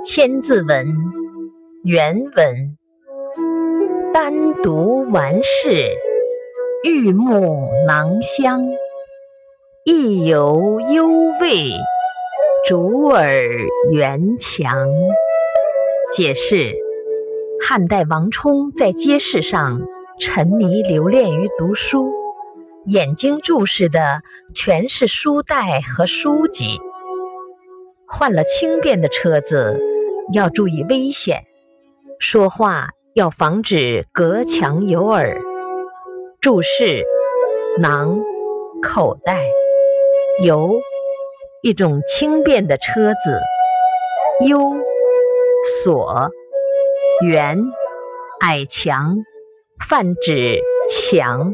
[0.02, 0.86] 《千字文》
[1.84, 2.78] 原文：
[4.14, 5.94] 单独顽世，
[6.82, 8.62] 玉木囊香，
[9.84, 11.06] 意犹幽
[11.38, 11.72] 味，
[12.66, 13.42] 竹耳
[13.92, 14.88] 圆墙。
[16.10, 16.72] 解释：
[17.68, 19.82] 汉代王充在街市上
[20.18, 22.10] 沉迷留恋于读书，
[22.86, 24.22] 眼睛注视的
[24.54, 26.80] 全是书袋和书籍。
[28.12, 29.78] 换了轻便的车子。
[30.32, 31.44] 要注意危险，
[32.20, 35.40] 说话要防止隔墙有耳。
[36.40, 37.04] 注释：
[37.78, 38.20] 囊、
[38.80, 39.44] 口袋、
[40.44, 40.80] 游，
[41.62, 43.40] 一种轻便的车子。
[44.46, 44.76] 幽，
[45.82, 46.30] 锁、
[47.26, 47.58] 圆、
[48.40, 49.16] 矮墙，
[49.88, 51.52] 泛指墙。